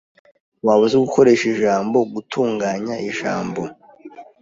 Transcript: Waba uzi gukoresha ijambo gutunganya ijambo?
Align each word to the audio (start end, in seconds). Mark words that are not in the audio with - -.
Waba 0.65 0.81
uzi 0.85 0.97
gukoresha 1.03 1.45
ijambo 1.53 1.97
gutunganya 2.13 2.95
ijambo? 3.09 3.61